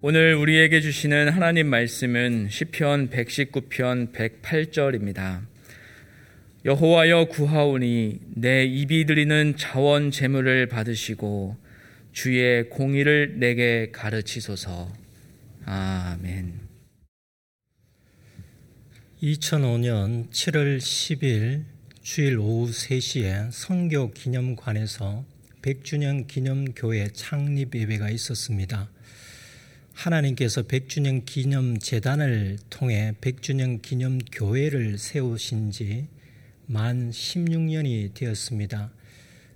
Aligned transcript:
오늘 0.00 0.36
우리에게 0.36 0.80
주시는 0.80 1.28
하나님 1.30 1.66
말씀은 1.66 2.50
시편 2.50 3.10
119편 3.10 4.12
108절입니다. 4.12 5.44
여호와여 6.64 7.24
구하오니 7.24 8.20
내 8.36 8.64
입이 8.64 9.06
드리는 9.06 9.56
자원 9.56 10.12
제물을 10.12 10.68
받으시고 10.68 11.56
주의 12.12 12.70
공의를 12.70 13.40
내게 13.40 13.90
가르치소서. 13.90 14.88
아멘. 15.64 16.60
2005년 19.20 20.30
7월 20.30 20.78
10일 20.78 21.64
주일 22.02 22.38
오후 22.38 22.70
3시에 22.70 23.50
성교 23.50 24.12
기념관에서 24.12 25.24
100주년 25.60 26.28
기념 26.28 26.66
교회 26.66 27.08
창립 27.08 27.74
예배가 27.74 28.10
있었습니다. 28.10 28.90
하나님께서 29.98 30.62
100주년 30.62 31.24
기념 31.24 31.78
재단을 31.78 32.58
통해 32.70 33.14
100주년 33.20 33.82
기념 33.82 34.18
교회를 34.18 34.98
세우신 34.98 35.70
지 35.70 36.18
만 36.70 37.10
16년이 37.10 38.12
되었습니다. 38.12 38.92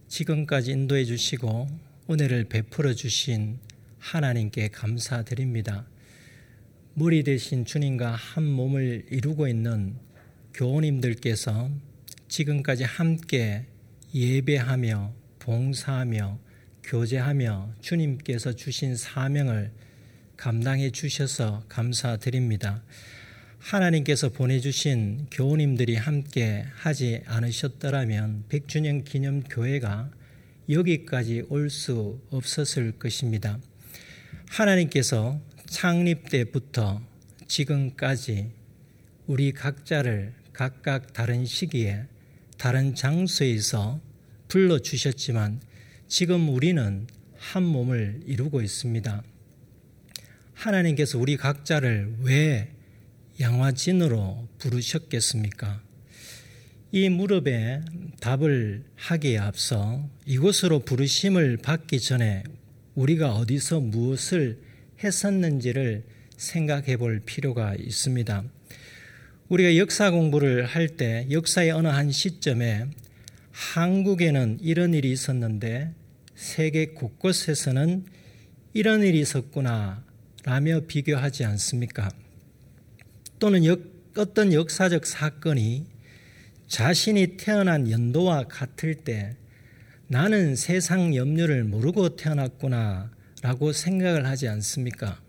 지금까지 0.09 0.70
인도해 0.70 1.05
주시고 1.05 1.69
은혜를 2.09 2.45
베풀어 2.45 2.95
주신 2.95 3.59
하나님께 3.98 4.69
감사드립니다. 4.69 5.84
머리 6.95 7.23
대신 7.23 7.67
주님과 7.67 8.12
한 8.12 8.45
몸을 8.45 9.05
이루고 9.11 9.47
있는 9.47 9.95
교우님들께서 10.55 11.70
지금까지 12.29 12.84
함께 12.84 13.67
예배하며 14.15 15.12
봉사하며 15.39 16.39
교제하며 16.83 17.75
주님께서 17.83 18.55
주신 18.55 18.97
사명을 18.97 19.70
감당해 20.43 20.91
주셔서 20.91 21.63
감사드립니다. 21.69 22.83
하나님께서 23.61 24.31
보내주신 24.31 25.29
교우님들이 25.31 25.95
함께 25.95 26.67
하지 26.75 27.23
않으셨더라면 27.27 28.47
백주년 28.49 29.05
기념 29.05 29.45
교회가 29.45 30.11
여기까지 30.69 31.45
올 31.49 31.71
수 31.71 32.21
없었을 32.31 32.91
것입니다. 32.99 33.61
하나님께서 34.49 35.41
창립 35.67 36.29
때부터 36.29 37.01
지금까지 37.47 38.51
우리 39.29 39.53
각자를 39.53 40.34
각각 40.53 41.12
다른 41.12 41.47
시기에 41.47 42.06
다른 42.59 42.97
장소에서 42.97 44.01
불러주셨지만 44.49 45.61
지금 46.09 46.49
우리는 46.49 47.06
한 47.37 47.62
몸을 47.62 48.23
이루고 48.27 48.61
있습니다. 48.61 49.23
하나님께서 50.63 51.19
우리 51.19 51.37
각자를 51.37 52.15
왜 52.21 52.69
양화진으로 53.41 54.47
부르셨겠습니까? 54.59 55.83
이 56.93 57.09
무릎에 57.09 57.81
답을 58.21 58.85
하기에 58.95 59.39
앞서 59.39 60.09
이곳으로 60.25 60.81
부르심을 60.81 61.57
받기 61.57 61.99
전에 61.99 62.45
우리가 62.95 63.35
어디서 63.35 63.81
무엇을 63.81 64.61
했었는지를 65.03 66.05
생각해 66.37 66.97
볼 66.97 67.21
필요가 67.27 67.75
있습니다. 67.75 68.45
우리가 69.49 69.77
역사 69.77 70.13
공부를 70.13 70.65
할 70.67 70.97
때 70.97 71.27
역사의 71.31 71.73
어느 71.73 71.89
한 71.89 72.13
시점에 72.13 72.87
한국에는 73.51 74.59
이런 74.61 74.95
일이 74.95 75.11
있었는데 75.11 75.93
세계 76.37 76.87
곳곳에서는 76.87 78.05
이런 78.75 79.03
일이 79.03 79.19
있었구나 79.21 80.05
라며 80.45 80.81
비교하지 80.87 81.45
않습니까? 81.45 82.11
또는 83.39 83.65
역, 83.65 83.81
어떤 84.17 84.53
역사적 84.53 85.07
사건이 85.07 85.87
자신이 86.67 87.37
태어난 87.37 87.91
연도와 87.91 88.49
같을 88.49 88.94
때 88.94 89.37
나는 90.09 90.56
세상 90.56 91.15
염려를 91.15 91.65
모르고 91.65 92.16
태어났구나 92.16 93.11
라고 93.43 93.72
생각을 93.72 94.27
하지 94.27 94.49
않습니까? 94.49 95.21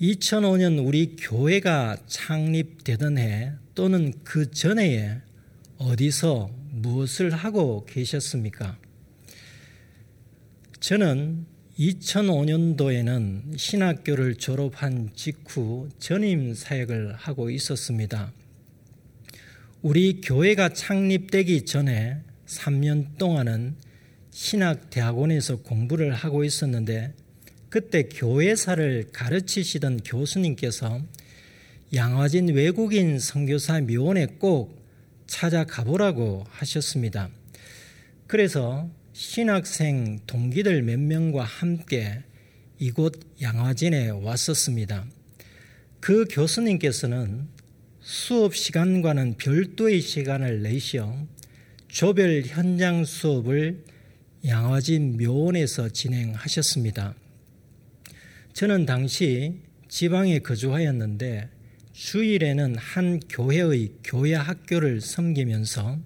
2005년 0.00 0.84
우리 0.84 1.16
교회가 1.16 1.96
창립되던 2.06 3.18
해 3.18 3.52
또는 3.74 4.12
그 4.24 4.50
전해에 4.50 5.20
어디서 5.78 6.50
무엇을 6.72 7.30
하고 7.30 7.84
계셨습니까? 7.86 8.78
저는 10.80 11.46
2005년도에는 11.78 13.58
신학교를 13.58 14.36
졸업한 14.36 15.10
직후 15.14 15.88
전임 15.98 16.54
사역을 16.54 17.14
하고 17.14 17.50
있었습니다. 17.50 18.32
우리 19.82 20.20
교회가 20.20 20.68
창립되기 20.70 21.64
전에 21.64 22.20
3년 22.46 23.18
동안은 23.18 23.74
신학대학원에서 24.30 25.62
공부를 25.62 26.14
하고 26.14 26.44
있었는데 26.44 27.12
그때 27.68 28.04
교회사를 28.04 29.08
가르치시던 29.12 30.00
교수님께서 30.04 31.00
양화진 31.92 32.48
외국인 32.48 33.18
선교사 33.18 33.80
묘원에 33.80 34.26
꼭 34.38 34.80
찾아가 35.26 35.82
보라고 35.82 36.44
하셨습니다. 36.50 37.30
그래서 38.28 38.88
신학생 39.16 40.18
동기들 40.26 40.82
몇 40.82 40.98
명과 40.98 41.44
함께 41.44 42.24
이곳 42.80 43.14
양화진에 43.40 44.08
왔었습니다. 44.08 45.06
그 46.00 46.24
교수님께서는 46.28 47.46
수업 48.00 48.56
시간과는 48.56 49.36
별도의 49.38 50.00
시간을 50.00 50.62
내시어 50.62 51.28
조별 51.86 52.42
현장 52.44 53.04
수업을 53.04 53.84
양화진 54.44 55.16
묘원에서 55.16 55.90
진행하셨습니다. 55.90 57.14
저는 58.52 58.84
당시 58.84 59.60
지방에 59.86 60.40
거주하였는데 60.40 61.50
주일에는 61.92 62.76
한 62.78 63.20
교회의 63.28 63.92
교회 64.02 64.34
학교를 64.34 65.00
섬기면서 65.00 66.00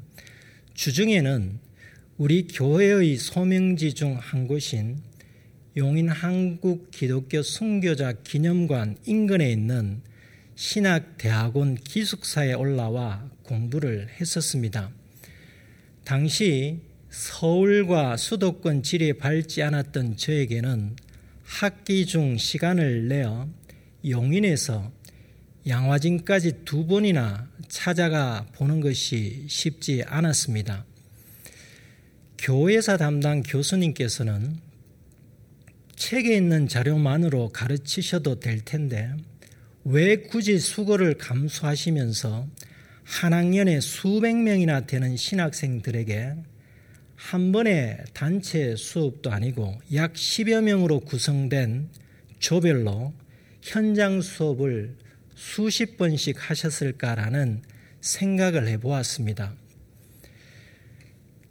주중에는 0.74 1.67
우리 2.18 2.48
교회의 2.48 3.16
소명지 3.16 3.94
중 3.94 4.18
한 4.18 4.48
곳인 4.48 4.98
용인 5.76 6.08
한국 6.08 6.90
기독교 6.90 7.42
순교자 7.42 8.14
기념관 8.24 8.96
인근에 9.06 9.52
있는 9.52 10.02
신학대학원 10.56 11.76
기숙사에 11.76 12.54
올라와 12.54 13.30
공부를 13.44 14.08
했었습니다. 14.20 14.90
당시 16.02 16.80
서울과 17.08 18.16
수도권 18.16 18.82
지리에 18.82 19.12
밟지 19.12 19.62
않았던 19.62 20.16
저에게는 20.16 20.96
학기 21.44 22.04
중 22.04 22.36
시간을 22.36 23.06
내어 23.06 23.48
용인에서 24.04 24.90
양화진까지 25.68 26.64
두 26.64 26.84
번이나 26.84 27.48
찾아가 27.68 28.44
보는 28.56 28.80
것이 28.80 29.44
쉽지 29.46 30.02
않았습니다. 30.04 30.84
교회사 32.38 32.97
담당 32.97 33.43
교수님께서는 33.43 34.59
책에 35.97 36.37
있는 36.37 36.69
자료만으로 36.69 37.49
가르치셔도 37.49 38.38
될 38.38 38.60
텐데 38.60 39.12
왜 39.84 40.19
굳이 40.19 40.59
수고를 40.59 41.15
감수하시면서 41.15 42.47
한 43.03 43.32
학년에 43.32 43.81
수백 43.81 44.37
명이나 44.37 44.87
되는 44.87 45.16
신학생들에게 45.16 46.34
한 47.16 47.53
번의 47.53 48.04
단체 48.15 48.77
수업도 48.77 49.32
아니고 49.32 49.81
약 49.94 50.12
10여 50.12 50.62
명으로 50.62 51.00
구성된 51.00 51.88
조별로 52.38 53.12
현장 53.60 54.21
수업을 54.21 54.95
수십 55.34 55.97
번씩 55.97 56.36
하셨을까라는 56.39 57.62
생각을 58.01 58.68
해보았습니다. 58.68 59.54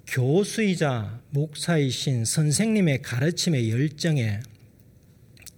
교수이자 0.08 1.22
목사이신 1.32 2.24
선생님의 2.24 3.02
가르침의 3.02 3.70
열정에 3.70 4.40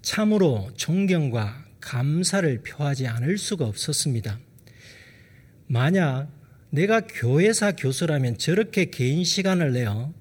참으로 0.02 0.72
존경과 0.76 1.66
감사를 1.80 2.64
표하지 2.64 3.06
않을 3.08 3.38
수가 3.38 3.66
없었습니다. 3.66 4.40
만약 5.68 6.30
내가 6.72 7.02
교회사 7.02 7.74
교수라면 7.74 8.40
저렇게 8.40 8.90
개인 8.90 9.24
시간을 9.24 9.74
내어 9.74 10.14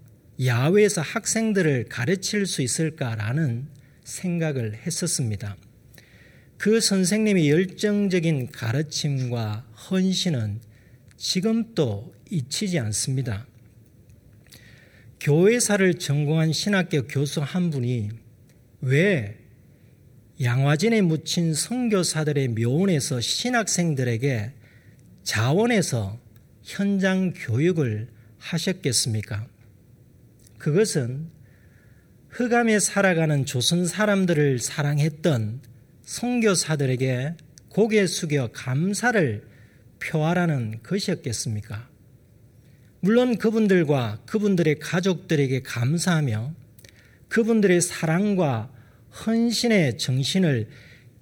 야외에서 0.44 1.00
학생들을 1.00 1.86
가르칠 1.88 2.46
수 2.46 2.60
있을까라는 2.60 3.66
생각을 4.04 4.74
했었습니다. 4.86 5.56
그 6.58 6.80
선생님의 6.80 7.48
열정적인 7.48 8.52
가르침과 8.52 9.66
헌신은 9.90 10.60
지금도 11.16 12.14
잊히지 12.30 12.78
않습니다. 12.78 13.46
교회사를 15.20 15.94
전공한 15.98 16.52
신학교 16.52 17.06
교수 17.06 17.40
한 17.40 17.70
분이 17.70 18.10
왜 18.80 19.36
양화진에 20.40 21.00
묻힌 21.00 21.52
선교사들의 21.54 22.48
묘원에서 22.48 23.20
신학생들에게 23.20 24.52
자원해서 25.24 26.18
현장 26.62 27.32
교육을 27.34 28.08
하셨겠습니까? 28.38 29.46
그것은 30.58 31.28
흑암에 32.28 32.78
살아가는 32.78 33.44
조선 33.44 33.86
사람들을 33.86 34.60
사랑했던 34.60 35.60
선교사들에게 36.02 37.34
고개 37.68 38.06
숙여 38.06 38.48
감사를 38.52 39.44
표하라는 40.00 40.80
것이었겠습니까? 40.82 41.88
물론 43.00 43.38
그분들과 43.38 44.20
그분들의 44.26 44.80
가족들에게 44.80 45.62
감사하며 45.62 46.54
그분들의 47.28 47.80
사랑과 47.80 48.72
헌신의 49.24 49.98
정신을 49.98 50.68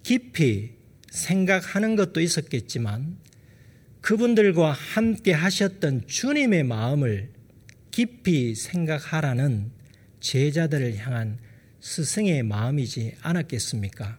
깊이 0.02 0.70
생각하는 1.10 1.96
것도 1.96 2.20
있었겠지만 2.20 3.18
그분들과 4.00 4.72
함께 4.72 5.32
하셨던 5.32 6.06
주님의 6.06 6.64
마음을 6.64 7.30
깊이 7.90 8.54
생각하라는 8.54 9.72
제자들을 10.20 10.96
향한 10.98 11.38
스승의 11.80 12.42
마음이지 12.42 13.14
않았겠습니까? 13.20 14.18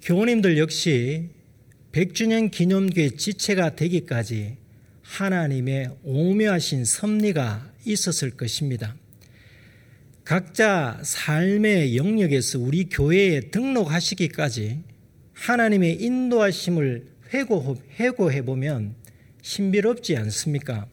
교우님들 0.00 0.58
역시 0.58 1.30
100주년 1.92 2.50
기념교회 2.50 3.10
지체가 3.10 3.76
되기까지 3.76 4.61
하나님의 5.12 5.90
오묘하신 6.04 6.86
섭리가 6.86 7.70
있었을 7.84 8.30
것입니다. 8.30 8.96
각자 10.24 10.98
삶의 11.02 11.98
영역에서 11.98 12.58
우리 12.58 12.88
교회에 12.88 13.50
등록하시기까지 13.50 14.78
하나님의 15.34 16.02
인도하심을 16.02 17.08
회고해 18.00 18.42
보면 18.42 18.94
신비롭지 19.42 20.16
않습니까? 20.16 20.86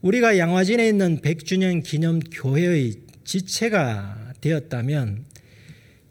우리가 0.00 0.38
양화진에 0.38 0.88
있는 0.88 1.20
100주년 1.20 1.82
기념 1.84 2.18
교회의 2.18 2.94
지체가 3.24 4.32
되었다면 4.40 5.26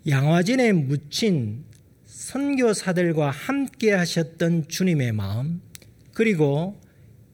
양화진에 0.08 0.74
묻힌 0.74 1.64
선교사들과 2.06 3.32
함께 3.32 3.92
하셨던 3.92 4.68
주님의 4.68 5.14
마음 5.14 5.62
그리고 6.14 6.81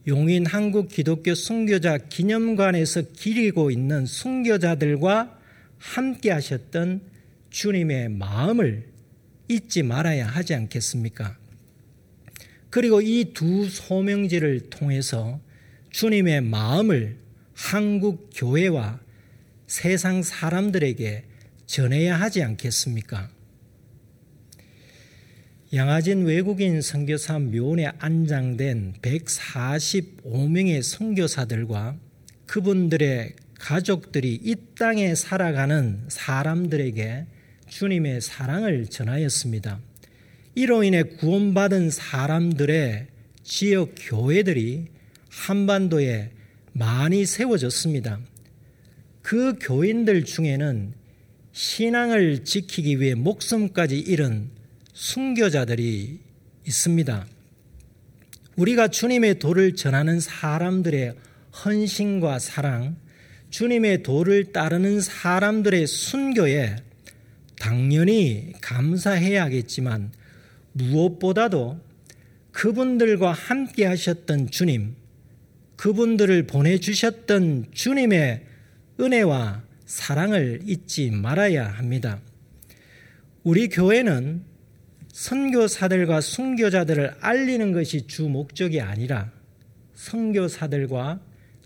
용인 0.07 0.45
한국 0.45 0.87
기독교 0.87 1.35
순교자 1.35 1.97
기념관에서 1.97 3.01
기리고 3.13 3.71
있는 3.71 4.05
순교자들과 4.05 5.37
함께 5.77 6.31
하셨던 6.31 7.01
주님의 7.49 8.09
마음을 8.09 8.87
잊지 9.49 9.83
말아야 9.83 10.25
하지 10.25 10.55
않겠습니까? 10.55 11.37
그리고 12.69 13.01
이 13.01 13.33
두 13.33 13.69
소명지를 13.69 14.69
통해서 14.69 15.41
주님의 15.91 16.41
마음을 16.41 17.17
한국 17.53 18.29
교회와 18.33 18.99
세상 19.67 20.23
사람들에게 20.23 21.23
전해야 21.65 22.19
하지 22.19 22.43
않겠습니까? 22.43 23.29
양아진 25.73 26.23
외국인 26.23 26.81
선교사 26.81 27.39
묘원에 27.39 27.91
안장된 27.99 28.93
145명의 29.01 30.81
선교사들과 30.81 31.97
그분들의 32.45 33.33
가족들이 33.59 34.39
이 34.41 34.55
땅에 34.79 35.13
살아가는 35.13 36.05
사람들에게 36.07 37.25
주님의 37.67 38.21
사랑을 38.21 38.87
전하였습니다. 38.87 39.81
이로 40.55 40.85
인해 40.85 41.03
구원받은 41.03 41.89
사람들의 41.89 43.07
지역 43.43 43.95
교회들이 43.99 44.85
한반도에 45.29 46.31
많이 46.71 47.25
세워졌습니다. 47.25 48.21
그 49.21 49.57
교인들 49.59 50.23
중에는 50.23 50.93
신앙을 51.51 52.45
지키기 52.45 53.01
위해 53.01 53.15
목숨까지 53.15 53.99
잃은 53.99 54.55
순교자들이 54.97 56.19
있습니다. 56.65 57.27
우리가 58.55 58.87
주님의 58.87 59.37
도를 59.37 59.75
전하는 59.75 60.19
사람들의 60.19 61.13
헌신과 61.63 62.39
사랑, 62.39 62.95
주님의 63.51 64.01
도를 64.01 64.51
따르는 64.51 65.01
사람들의 65.01 65.85
순교에 65.85 66.77
당연히 67.59 68.53
감사해야겠지만 68.59 70.11
무엇보다도 70.73 71.79
그분들과 72.51 73.33
함께 73.33 73.85
하셨던 73.85 74.49
주님, 74.49 74.95
그분들을 75.75 76.47
보내주셨던 76.47 77.67
주님의 77.71 78.45
은혜와 78.99 79.61
사랑을 79.85 80.61
잊지 80.65 81.11
말아야 81.11 81.67
합니다. 81.67 82.19
우리 83.43 83.69
교회는 83.69 84.56
선교사들과 85.17 86.21
순교자들을 86.21 87.15
알리는 87.21 87.71
것이 87.71 88.05
주 88.05 88.29
목적이 88.29 88.81
아니라 88.81 89.31
선교사들과 89.95 91.19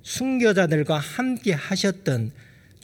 순교자들과 0.04 0.98
함께 0.98 1.52
하셨던 1.52 2.32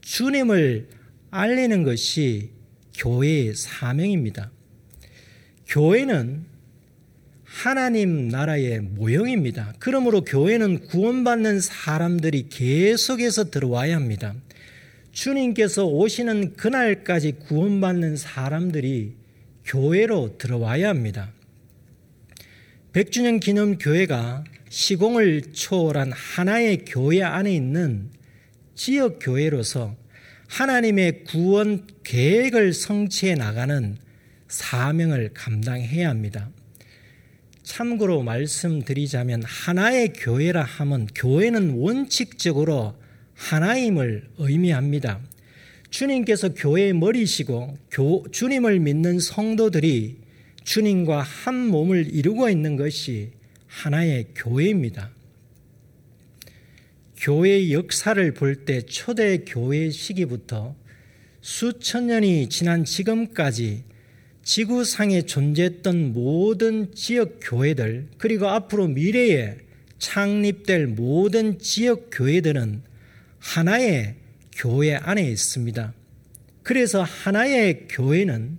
주님을 0.02 0.90
알리는 1.32 1.84
것이 1.84 2.50
교회의 2.98 3.56
사명입니다. 3.56 4.52
교회는 5.68 6.44
하나님 7.46 8.28
나라의 8.28 8.82
모형입니다. 8.82 9.74
그러므로 9.80 10.26
교회는 10.26 10.88
구원받는 10.88 11.62
사람들이 11.62 12.50
계속해서 12.50 13.52
들어와야 13.52 13.96
합니다. 13.96 14.36
주님께서 15.14 15.86
오시는 15.86 16.58
그날까지 16.58 17.38
구원받는 17.48 18.18
사람들이 18.18 19.27
교회로 19.68 20.38
들어와야 20.38 20.90
합니다. 20.90 21.32
100주년 22.94 23.40
기념 23.40 23.78
교회가 23.78 24.44
시공을 24.70 25.54
초월한 25.54 26.12
하나의 26.12 26.86
교회 26.86 27.22
안에 27.22 27.54
있는 27.54 28.10
지역 28.76 29.20
교회로서 29.22 29.96
하나님의 30.48 31.26
구원 31.26 31.86
계획을 32.04 32.74
성취해 32.74 33.36
나가는 33.36 33.98
사명을 34.48 35.32
감당해야 35.34 36.10
합니다. 36.10 36.50
참고로 37.64 38.24
말씀드리자면 38.24 39.44
하나의 39.46 40.14
교회라 40.14 40.64
하면 40.64 41.08
교회는 41.14 41.72
원칙적으로 41.72 42.96
하나임을 43.36 44.30
의미합니다. 44.38 45.20
주님께서 45.90 46.54
교회의 46.54 46.94
머리시고 46.94 47.78
주님을 48.32 48.80
믿는 48.80 49.20
성도들이 49.20 50.18
주님과 50.64 51.22
한 51.22 51.68
몸을 51.68 52.14
이루고 52.14 52.50
있는 52.50 52.76
것이 52.76 53.32
하나의 53.68 54.28
교회입니다. 54.36 55.12
교회의 57.18 57.74
역사를 57.74 58.34
볼 58.34 58.66
때 58.66 58.82
초대 58.82 59.40
교회 59.40 59.90
시기부터 59.90 60.76
수천 61.42 62.08
년이 62.08 62.50
지난 62.50 62.84
지금까지 62.84 63.84
지구상에 64.44 65.24
존재했던 65.24 66.14
모든 66.14 66.94
지역 66.94 67.40
교회들 67.42 68.10
그리고 68.18 68.48
앞으로 68.48 68.88
미래에 68.88 69.58
창립될 70.00 70.88
모든 70.88 71.60
지역 71.60 72.10
교회들은 72.12 72.82
하나의 73.40 74.16
교회 74.58 74.96
안에 74.96 75.24
있습니다. 75.24 75.94
그래서 76.64 77.04
하나의 77.04 77.88
교회는 77.88 78.58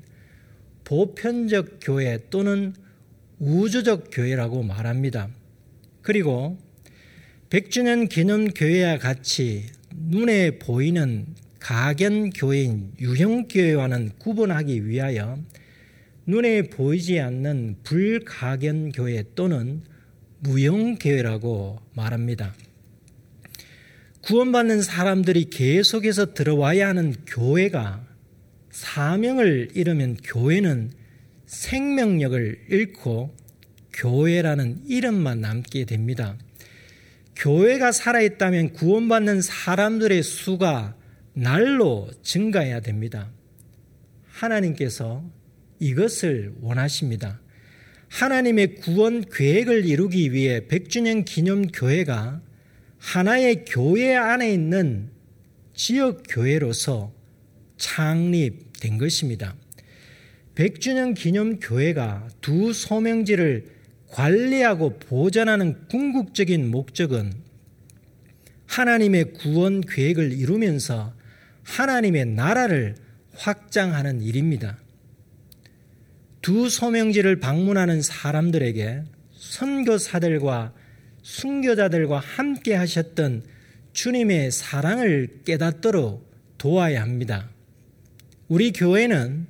보편적 0.85 1.81
교회 1.83 2.19
또는 2.31 2.73
우주적 3.41 4.09
교회라고 4.13 4.63
말합니다. 4.63 5.29
그리고 6.01 6.57
100주년 7.51 8.09
기념 8.09 8.49
교회와 8.49 8.99
같이 8.99 9.67
눈에 9.93 10.59
보이는 10.59 11.27
가견 11.59 12.31
교회인 12.31 12.93
유형 13.01 13.49
교회와는 13.49 14.13
구분하기 14.19 14.87
위하여 14.87 15.39
눈에 16.27 16.63
보이지 16.63 17.19
않는 17.19 17.77
불가견 17.83 18.93
교회 18.93 19.25
또는 19.35 19.83
무형 20.41 20.97
교회라고 20.97 21.81
말합니다. 21.95 22.55
구원받는 24.29 24.83
사람들이 24.83 25.49
계속해서 25.49 26.35
들어와야 26.35 26.89
하는 26.89 27.15
교회가 27.27 28.07
사명을 28.71 29.71
잃으면 29.73 30.19
교회는 30.23 30.93
생명력을 31.47 32.67
잃고 32.69 33.35
교회라는 33.95 34.83
이름만 34.87 35.41
남게 35.41 35.87
됩니다. 35.87 36.37
교회가 37.37 37.91
살아있다면 37.91 38.75
구원받는 38.75 39.41
사람들의 39.41 40.23
수가 40.23 40.95
날로 41.33 42.11
증가해야 42.23 42.81
됩니다. 42.81 43.31
하나님께서 44.27 45.25
이것을 45.79 46.53
원하십니다. 46.61 47.41
하나님의 48.11 48.75
구원 48.75 49.23
계획을 49.23 49.87
이루기 49.87 50.35
위해 50.35 50.67
100주년 50.69 51.25
기념 51.25 51.67
교회가 51.69 52.43
하나의 52.99 53.65
교회 53.65 54.15
안에 54.17 54.53
있는 54.53 55.11
지역 55.75 56.25
교회로서 56.29 57.13
창립된 57.77 58.99
것입니다. 58.99 59.55
100주년 60.55 61.15
기념 61.15 61.61
교회가 61.61 62.29
두 62.41 62.73
소명지를 62.73 63.67
관리하고 64.09 64.99
보존하는 64.99 65.87
궁극적인 65.89 66.69
목적은 66.71 67.33
하나님의 68.67 69.33
구원 69.35 69.81
계획을 69.81 70.33
이루면서 70.33 71.15
하나님의 71.63 72.27
나라를 72.27 72.97
확장하는 73.35 74.21
일입니다. 74.23 74.79
두 76.43 76.69
소명지를 76.69 77.41
방문하는 77.41 78.03
사람들에게 78.03 79.03
선교사들과 79.35 80.73
순교자들과 81.29 82.21
함께 82.21 82.75
하셨던 82.75 83.43
주님의 83.93 84.51
사랑을 84.51 85.29
깨닫도록 85.45 86.27
도와야 86.57 87.03
합니다. 87.03 87.51
우리 88.49 88.73
교회는 88.73 89.47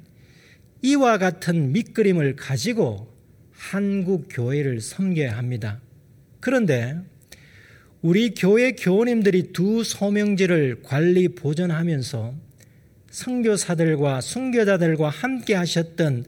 이와 0.82 1.18
같은 1.18 1.72
밑그림을 1.72 2.34
가지고 2.34 3.14
한국 3.52 4.26
교회를 4.28 4.80
섬겨야 4.80 5.36
합니다. 5.36 5.80
그런데 6.40 6.98
우리 8.02 8.34
교회 8.34 8.72
교우님들이 8.72 9.52
두 9.52 9.84
소명지를 9.84 10.82
관리 10.82 11.28
보존하면서 11.28 12.34
선교사들과 13.10 14.20
순교자들과 14.20 15.10
함께 15.10 15.54
하셨던 15.54 16.24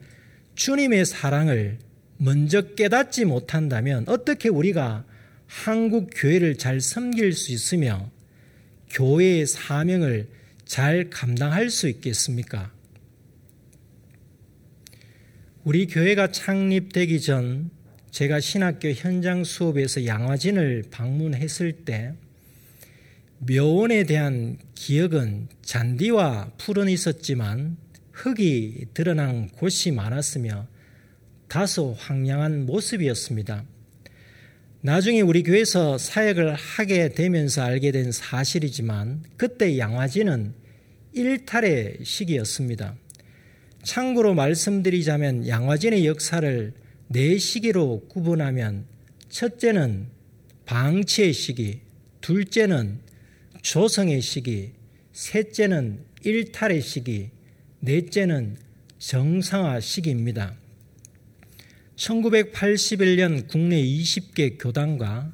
주님의 0.55 1.05
사랑을 1.05 1.77
먼저 2.17 2.61
깨닫지 2.61 3.25
못한다면 3.25 4.05
어떻게 4.07 4.47
우리가 4.47 5.10
한국 5.51 6.09
교회를 6.15 6.57
잘 6.57 6.79
섬길 6.79 7.33
수 7.33 7.51
있으며 7.51 8.09
교회의 8.89 9.45
사명을 9.45 10.29
잘 10.63 11.09
감당할 11.09 11.69
수 11.69 11.89
있겠습니까? 11.89 12.71
우리 15.65 15.87
교회가 15.87 16.31
창립되기 16.31 17.19
전 17.19 17.69
제가 18.11 18.39
신학교 18.39 18.91
현장 18.91 19.43
수업에서 19.43 20.05
양화진을 20.05 20.85
방문했을 20.89 21.83
때 21.83 22.13
묘원에 23.39 24.05
대한 24.05 24.57
기억은 24.73 25.49
잔디와 25.61 26.53
풀은 26.57 26.87
있었지만 26.87 27.75
흙이 28.13 28.85
드러난 28.93 29.49
곳이 29.49 29.91
많았으며 29.91 30.65
다소 31.49 31.93
황량한 31.99 32.65
모습이었습니다. 32.65 33.65
나중에 34.83 35.21
우리 35.21 35.43
교회에서 35.43 35.99
사역을 35.99 36.55
하게 36.55 37.09
되면서 37.09 37.61
알게 37.61 37.91
된 37.91 38.11
사실이지만 38.11 39.23
그때 39.37 39.77
양화진은 39.77 40.55
일탈의 41.13 41.99
시기였습니다. 42.03 42.95
참고로 43.83 44.33
말씀드리자면 44.33 45.47
양화진의 45.47 46.07
역사를 46.07 46.73
네 47.09 47.37
시기로 47.37 48.07
구분하면 48.09 48.85
첫째는 49.29 50.07
방치의 50.65 51.33
시기, 51.33 51.81
둘째는 52.21 53.01
조성의 53.61 54.19
시기, 54.21 54.71
셋째는 55.13 55.99
일탈의 56.23 56.81
시기, 56.81 57.29
넷째는 57.81 58.57
정상화 58.97 59.79
시기입니다. 59.79 60.60
1981년 62.01 63.47
국내 63.47 63.79
20개 63.79 64.57
교단과 64.59 65.31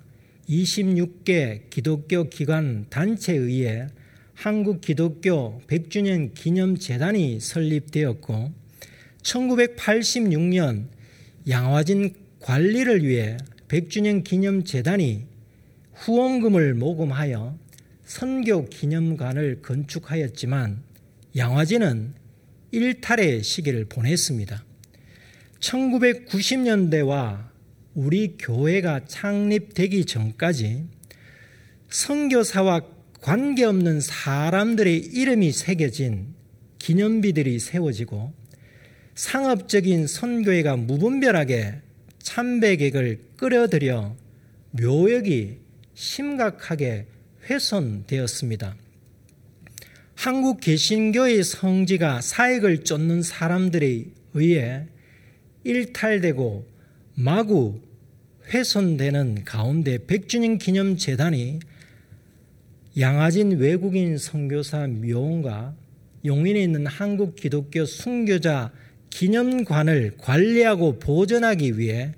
26개 0.50 1.70
기독교 1.70 2.26
기관 2.26 2.86
단체에 2.90 3.38
의해 3.38 3.88
한국 4.34 4.82
기독교 4.82 5.62
100주년 5.68 6.34
기념 6.34 6.78
재단이 6.78 7.40
설립되었고 7.40 8.52
1986년 9.22 10.88
양화진 11.48 12.14
관리를 12.42 13.06
위해 13.06 13.38
100주년 13.70 14.26
기념 14.26 14.66
재단이 14.66 15.26
후원금을 15.94 16.74
모금하여 16.74 17.58
선교 18.04 18.66
기념관을 18.66 19.62
건축하였지만 19.62 20.84
양화진은 21.34 22.14
일탈의 22.72 23.44
시기를 23.44 23.86
보냈습니다. 23.86 24.67
1990년대와 25.60 27.48
우리 27.96 28.36
교회가 28.38 29.06
창립되기 29.06 30.06
전까지 30.06 30.86
선교사와 31.90 32.82
관계없는 33.22 34.02
사람들의 34.02 34.98
이름이 34.98 35.52
새겨진 35.52 36.36
기념비들이 36.80 37.60
세워지고 37.60 38.34
상업적인 39.16 40.06
선교회가 40.06 40.78
무분별하게 40.78 41.82
참배객을 42.20 43.20
끌어들여 43.38 44.16
묘역이 44.72 45.58
심각하게 45.96 47.08
훼손되었습니다. 47.50 48.76
한국 50.14 50.60
개신교의 50.60 51.44
성지가 51.44 52.22
사역을 52.22 52.84
쫓는 52.84 53.24
사람들에 53.24 54.06
의해 54.34 54.88
일탈되고 55.68 56.66
마구 57.16 57.82
훼손되는 58.48 59.44
가운데 59.44 59.98
백주년 60.08 60.58
기념 60.58 60.96
재단이 60.96 61.60
양아진 62.98 63.58
외국인 63.58 64.18
선교사 64.18 64.88
묘원과 64.88 65.76
용인에 66.26 66.64
있는 66.64 66.88
한국 66.88 67.36
기독교 67.36 67.86
순교자 67.86 68.72
기념관을 69.10 70.14
관리하고 70.18 71.00
보존하기 71.00 71.78
위해 71.78 72.14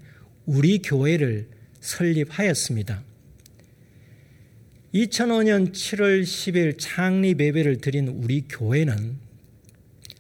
우리 0.46 0.80
교회를 0.80 1.48
설립하였습니다. 1.80 3.04
2005년 4.94 5.72
7월 5.72 6.24
10일 6.24 6.76
창립 6.78 7.40
예배를 7.42 7.78
드린 7.78 8.08
우리 8.08 8.46
교회는 8.48 9.29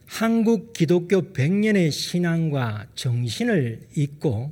한국 0.09 0.73
기독교 0.73 1.21
100년의 1.21 1.91
신앙과 1.91 2.87
정신을 2.95 3.79
잇고 3.95 4.51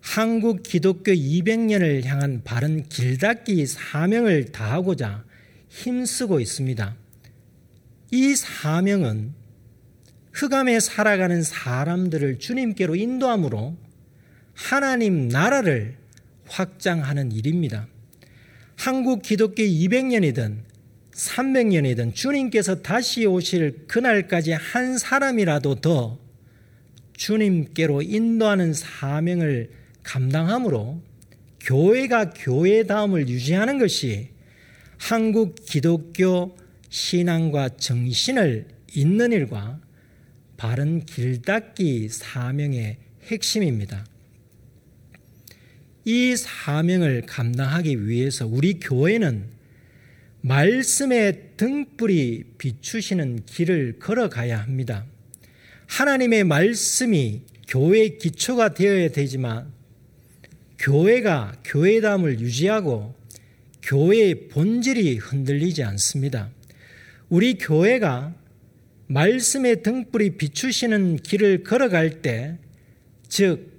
한국 0.00 0.62
기독교 0.62 1.10
200년을 1.10 2.04
향한 2.04 2.42
바른 2.44 2.88
길닫기 2.88 3.66
사명을 3.66 4.52
다하고자 4.52 5.24
힘쓰고 5.68 6.38
있습니다. 6.38 6.96
이 8.12 8.36
사명은 8.36 9.34
흑암에 10.32 10.78
살아가는 10.78 11.42
사람들을 11.42 12.38
주님께로 12.38 12.94
인도함으로 12.94 13.76
하나님 14.54 15.28
나라를 15.28 15.96
확장하는 16.46 17.32
일입니다. 17.32 17.88
한국 18.76 19.22
기독교 19.22 19.64
200년이든 19.64 20.67
300년이든 21.18 22.14
주님께서 22.14 22.80
다시 22.80 23.26
오실 23.26 23.86
그날까지 23.88 24.52
한 24.52 24.98
사람이라도 24.98 25.76
더 25.76 26.18
주님께로 27.14 28.02
인도하는 28.02 28.72
사명을 28.72 29.70
감당함으로 30.04 31.02
교회가 31.60 32.30
교회다움을 32.30 33.28
유지하는 33.28 33.78
것이 33.78 34.28
한국 34.96 35.56
기독교 35.66 36.56
신앙과 36.88 37.70
정신을 37.76 38.68
잇는 38.94 39.32
일과 39.32 39.80
바른 40.56 41.04
길닦기 41.04 42.08
사명의 42.08 42.96
핵심입니다. 43.24 44.06
이 46.04 46.36
사명을 46.36 47.22
감당하기 47.26 48.06
위해서 48.06 48.46
우리 48.46 48.78
교회는 48.78 49.57
말씀의 50.48 51.56
등불이 51.58 52.44
비추시는 52.56 53.44
길을 53.44 53.98
걸어가야 53.98 54.58
합니다. 54.58 55.04
하나님의 55.86 56.44
말씀이 56.44 57.42
교회의 57.68 58.16
기초가 58.16 58.72
되어야 58.72 59.10
되지만 59.10 59.70
교회가 60.78 61.60
교회담을 61.64 62.40
유지하고 62.40 63.14
교회의 63.82 64.48
본질이 64.48 65.18
흔들리지 65.18 65.82
않습니다. 65.82 66.50
우리 67.28 67.58
교회가 67.58 68.34
말씀의 69.06 69.82
등불이 69.82 70.38
비추시는 70.38 71.16
길을 71.16 71.62
걸어갈 71.62 72.22
때, 72.22 72.56
즉, 73.28 73.78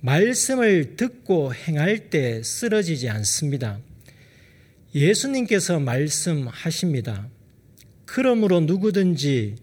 말씀을 0.00 0.96
듣고 0.96 1.54
행할 1.54 2.10
때 2.10 2.42
쓰러지지 2.42 3.08
않습니다. 3.10 3.80
예수님께서 4.96 5.78
말씀하십니다. 5.78 7.28
그러므로 8.06 8.60
누구든지 8.60 9.56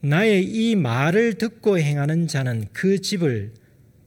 나의 0.00 0.44
이 0.44 0.74
말을 0.74 1.34
듣고 1.34 1.78
행하는 1.78 2.26
자는 2.26 2.66
그 2.72 3.00
집을 3.00 3.52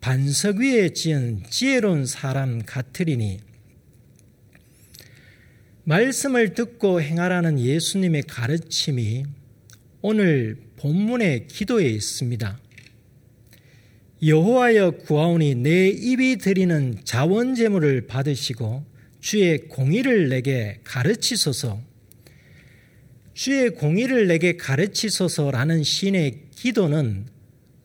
반석 0.02 0.58
위에 0.58 0.90
지은 0.90 1.44
지혜로운 1.50 2.06
사람 2.06 2.62
같으리니 2.66 3.40
말씀을 5.86 6.54
듣고 6.54 7.02
행하라는 7.02 7.58
예수님의 7.58 8.24
가르침이 8.24 9.24
오늘 10.02 10.58
본문의 10.76 11.48
기도에 11.48 11.88
있습니다. 11.88 12.60
여호와여 14.26 14.92
구하오니 14.98 15.56
내 15.56 15.88
입이 15.88 16.40
드리는 16.40 17.00
자원 17.06 17.56
제물을 17.56 18.08
받으시고 18.08 18.95
주의 19.26 19.58
공의를 19.58 20.30
내게 20.30 20.82
가르치소서. 20.84 21.82
주의 23.34 23.72
공의를 23.72 24.28
내게 24.28 24.56
가르치소서라는 24.56 25.82
신의 25.82 26.42
기도는 26.52 27.26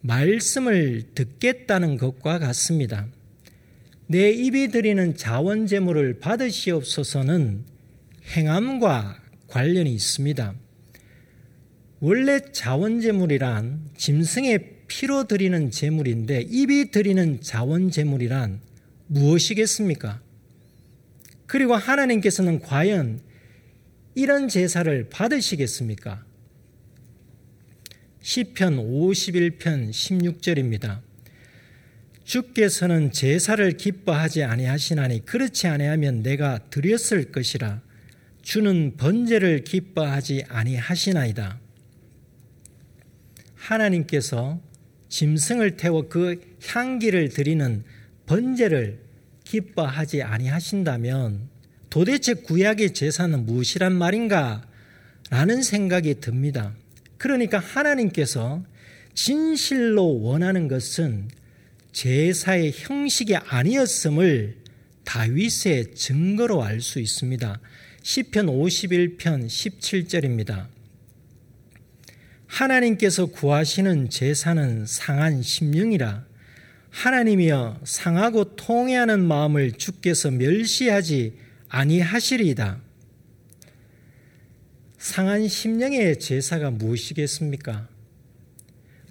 말씀을 0.02 1.04
듣겠다는 1.14 1.96
것과 1.96 2.40
같습니다. 2.40 3.06
내 4.06 4.30
입이 4.30 4.68
드리는 4.68 5.16
자원 5.16 5.66
제물을 5.66 6.18
받으시옵소서는 6.18 7.64
행함과 8.36 9.22
관련이 9.46 9.94
있습니다. 9.94 10.54
원래 12.00 12.40
자원 12.52 13.00
제물이란 13.00 13.92
짐승의 13.96 14.80
피로 14.88 15.24
드리는 15.24 15.70
제물인데 15.70 16.48
입이 16.50 16.90
드리는 16.90 17.40
자원 17.40 17.90
제물이란 17.90 18.60
무엇이겠습니까? 19.06 20.20
그리고 21.50 21.74
하나님께서는 21.74 22.60
과연 22.60 23.20
이런 24.14 24.46
제사를 24.46 25.08
받으시겠습니까? 25.10 26.24
시편 28.20 28.76
51편 28.76 29.90
16절입니다. 29.90 31.00
주께서는 32.22 33.10
제사를 33.10 33.68
기뻐하지 33.72 34.44
아니하시나니 34.44 35.24
그렇지 35.24 35.66
아니하면 35.66 36.22
내가 36.22 36.60
드렸을 36.70 37.32
것이라 37.32 37.82
주는 38.42 38.96
번제를 38.96 39.64
기뻐하지 39.64 40.44
아니하시나이다. 40.46 41.58
하나님께서 43.56 44.60
짐승을 45.08 45.76
태워 45.76 46.08
그 46.08 46.40
향기를 46.64 47.30
드리는 47.30 47.82
번제를 48.26 49.09
기뻐하지 49.50 50.22
아니하신다면 50.22 51.48
도대체 51.90 52.34
구약의 52.34 52.94
제사는 52.94 53.46
무엇이란 53.46 53.92
말인가? 53.92 54.62
라는 55.28 55.62
생각이 55.62 56.20
듭니다. 56.20 56.72
그러니까 57.18 57.58
하나님께서 57.58 58.62
진실로 59.14 60.20
원하는 60.22 60.68
것은 60.68 61.28
제사의 61.92 62.72
형식이 62.76 63.34
아니었음을 63.34 64.56
다윗의 65.04 65.94
증거로 65.96 66.62
알 66.62 66.80
수 66.80 67.00
있습니다. 67.00 67.60
시편 68.02 68.46
51편 68.46 69.46
17절입니다. 69.46 70.68
하나님께서 72.46 73.26
구하시는 73.26 74.10
제사는 74.10 74.86
상한 74.86 75.42
심령이라 75.42 76.29
하나님이여 76.90 77.80
상하고 77.84 78.56
통해하는 78.56 79.24
마음을 79.24 79.72
주께서 79.72 80.30
멸시하지 80.30 81.34
아니하시리이다. 81.68 82.80
상한 84.98 85.48
심령의 85.48 86.18
제사가 86.18 86.70
무엇이겠습니까? 86.72 87.88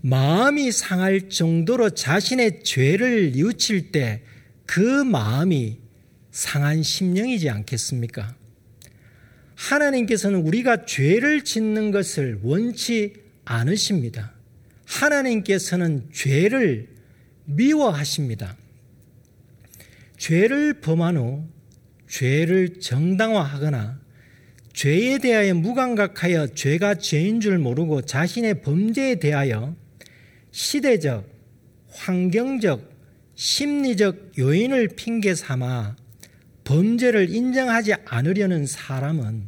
마음이 0.01 0.71
상할 0.71 1.29
정도로 1.29 1.89
자신의 1.91 2.63
죄를 2.63 3.31
뉘우칠 3.31 3.91
때 3.91 4.23
그 4.69 5.03
마음이 5.03 5.79
상한 6.29 6.83
심령이지 6.83 7.49
않겠습니까? 7.49 8.35
하나님께서는 9.55 10.41
우리가 10.41 10.85
죄를 10.85 11.43
짓는 11.43 11.89
것을 11.89 12.39
원치 12.43 13.15
않으십니다. 13.45 14.31
하나님께서는 14.85 16.07
죄를 16.13 16.87
미워하십니다. 17.49 18.55
죄를 20.17 20.81
범한 20.81 21.17
후 21.17 21.47
죄를 22.07 22.79
정당화하거나 22.79 23.99
죄에 24.73 25.17
대하여 25.17 25.55
무감각하여 25.55 26.47
죄가 26.53 26.95
죄인 26.95 27.41
줄 27.41 27.57
모르고 27.57 28.01
자신의 28.01 28.61
범죄에 28.61 29.15
대하여 29.15 29.75
시대적, 30.51 31.27
환경적, 31.89 32.89
심리적 33.35 34.37
요인을 34.37 34.89
핑계 34.89 35.33
삼아 35.33 35.95
범죄를 36.63 37.29
인정하지 37.29 37.93
않으려는 38.05 38.65
사람은 38.65 39.47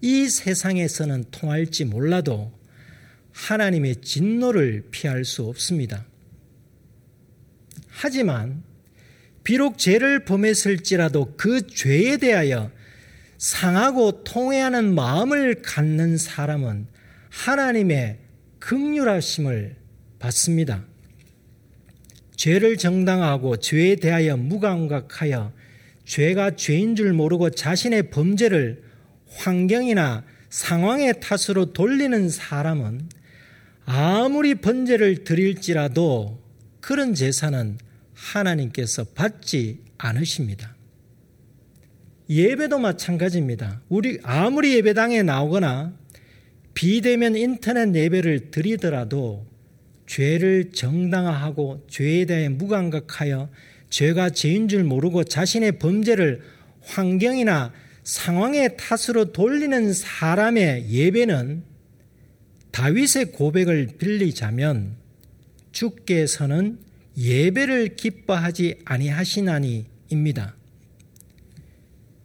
이 0.00 0.28
세상에서는 0.28 1.24
통할지 1.30 1.84
몰라도 1.84 2.52
하나님의 3.32 3.96
진노를 4.02 4.88
피할 4.90 5.24
수 5.24 5.44
없습니다. 5.44 6.04
하지만 7.96 8.62
비록 9.44 9.78
죄를 9.78 10.24
범했을지라도 10.24 11.34
그 11.36 11.66
죄에 11.66 12.16
대하여 12.16 12.70
상하고 13.38 14.24
통회하는 14.24 14.94
마음을 14.94 15.62
갖는 15.62 16.16
사람은 16.16 16.86
하나님의 17.30 18.18
극률하심을 18.58 19.76
받습니다. 20.18 20.84
죄를 22.36 22.76
정당하고 22.78 23.58
죄에 23.58 23.96
대하여 23.96 24.36
무감각하여 24.36 25.52
죄가 26.04 26.56
죄인 26.56 26.96
줄 26.96 27.12
모르고 27.12 27.50
자신의 27.50 28.10
범죄를 28.10 28.82
환경이나 29.36 30.24
상황의 30.50 31.20
탓으로 31.20 31.72
돌리는 31.72 32.28
사람은 32.28 33.08
아무리 33.84 34.54
번제를 34.54 35.24
드릴지라도 35.24 36.43
그런 36.84 37.14
제사는 37.14 37.78
하나님께서 38.12 39.04
받지 39.04 39.80
않으십니다. 39.96 40.76
예배도 42.28 42.78
마찬가지입니다. 42.78 43.80
우리 43.88 44.18
아무리 44.22 44.74
예배당에 44.74 45.22
나오거나 45.22 45.94
비대면 46.74 47.36
인터넷 47.36 47.94
예배를 47.94 48.50
드리더라도 48.50 49.46
죄를 50.06 50.72
정당화하고 50.72 51.86
죄에 51.88 52.26
대해 52.26 52.50
무감각하여 52.50 53.48
죄가 53.88 54.28
죄인 54.28 54.68
줄 54.68 54.84
모르고 54.84 55.24
자신의 55.24 55.78
범죄를 55.78 56.42
환경이나 56.82 57.72
상황의 58.02 58.76
탓으로 58.76 59.32
돌리는 59.32 59.94
사람의 59.94 60.90
예배는 60.90 61.64
다윗의 62.72 63.32
고백을 63.32 63.88
빌리자면 63.98 65.02
주께서는 65.74 66.78
예배를 67.18 67.96
기뻐하지 67.96 68.78
아니하시나니입니다. 68.84 70.54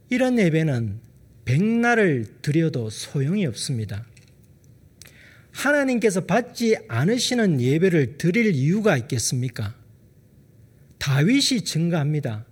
이런 0.10 0.40
예배는 0.40 1.00
백날을 1.46 2.26
드려도 2.42 2.90
소용이 2.90 3.46
없습니다. 3.48 4.06
하나님께서 5.52 6.22
받지 6.22 6.78
않으시는 6.88 7.60
예배를 7.60 8.18
드릴 8.18 8.54
이유가 8.56 8.96
있겠습니까? 8.98 9.76
다윗이 11.00 11.62
증가합니다. 11.66 12.46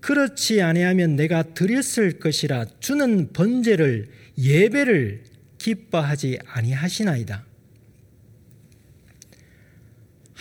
그렇지 0.00 0.60
아니하면 0.60 1.16
내가 1.16 1.42
드렸을 1.42 2.18
것이라 2.18 2.66
주는 2.80 3.32
번제를 3.32 4.08
예배를 4.38 5.22
기뻐하지 5.58 6.38
아니하시나이다. 6.46 7.44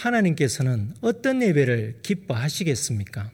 하나님께서는 0.06 0.94
어떤 1.02 1.41
예배를 1.41 1.96
기뻐하시겠습니까? 2.04 3.32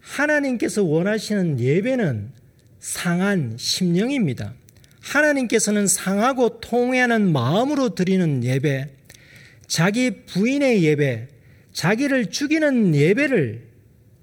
하나님께서 0.00 0.84
원하시는 0.84 1.58
예배는 1.58 2.32
상한 2.78 3.56
심령입니다. 3.58 4.54
하나님께서는 5.00 5.86
상하고 5.86 6.60
통회하는 6.60 7.32
마음으로 7.32 7.94
드리는 7.94 8.44
예배, 8.44 8.90
자기 9.66 10.24
부인의 10.26 10.84
예배, 10.84 11.28
자기를 11.72 12.26
죽이는 12.26 12.94
예배를 12.94 13.66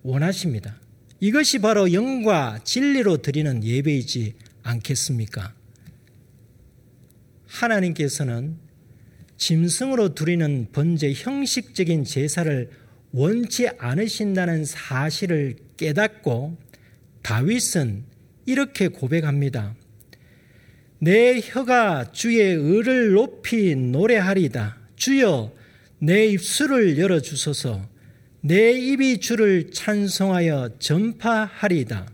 원하십니다. 0.04 0.80
이것이 1.20 1.60
바로 1.60 1.92
영과 1.94 2.60
진리로 2.64 3.18
드리는 3.18 3.64
예배이지 3.64 4.36
않겠습니까? 4.62 5.54
하나님께서는 7.48 8.67
짐승으로 9.38 10.16
드리는 10.16 10.68
번제 10.72 11.14
형식적인 11.14 12.04
제사를 12.04 12.70
원치 13.12 13.70
않으신다는 13.78 14.66
사실을 14.66 15.56
깨닫고 15.78 16.58
다윗은 17.22 18.04
이렇게 18.46 18.88
고백합니다. 18.88 19.76
내 21.00 21.40
혀가 21.40 22.12
주의 22.12 22.42
의를 22.54 23.12
높이 23.12 23.76
노래하리다. 23.76 24.78
주여 24.96 25.54
내 26.00 26.28
입술을 26.28 26.98
열어 26.98 27.20
주소서. 27.20 27.88
내 28.42 28.72
입이 28.72 29.20
주를 29.20 29.72
찬송하여 29.72 30.78
전파하리다. 30.80 32.08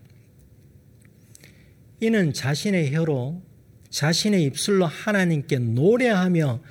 이는 2.02 2.34
자신의 2.34 2.94
혀로 2.94 3.42
자신의 3.90 4.44
입술로 4.44 4.86
하나님께 4.86 5.60
노래하며 5.60 6.62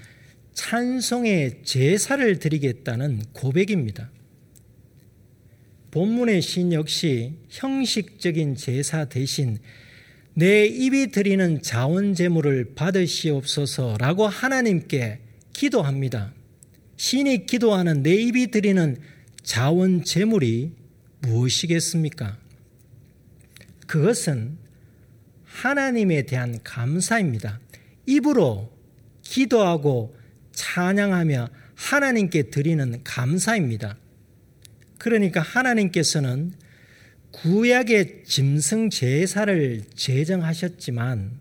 찬송의 0.54 1.62
제사를 1.64 2.38
드리겠다는 2.38 3.22
고백입니다. 3.32 4.10
본문의 5.90 6.40
신 6.40 6.72
역시 6.72 7.34
형식적인 7.50 8.56
제사 8.56 9.04
대신 9.06 9.58
내 10.34 10.64
입이 10.64 11.08
드리는 11.08 11.60
자원 11.60 12.14
제물을 12.14 12.74
받으시옵소서라고 12.74 14.26
하나님께 14.26 15.20
기도합니다. 15.52 16.32
신이 16.96 17.46
기도하는 17.46 18.02
내 18.02 18.14
입이 18.14 18.50
드리는 18.50 18.96
자원 19.42 20.04
제물이 20.04 20.72
무엇이겠습니까? 21.20 22.38
그것은 23.86 24.56
하나님에 25.44 26.22
대한 26.22 26.58
감사입니다. 26.64 27.60
입으로 28.06 28.72
기도하고 29.22 30.16
찬양하며 30.52 31.48
하나님께 31.74 32.44
드리는 32.50 33.02
감사입니다. 33.02 33.96
그러니까 34.98 35.40
하나님께서는 35.40 36.52
구약의 37.32 38.24
짐승 38.24 38.90
제사를 38.90 39.82
제정하셨지만 39.94 41.40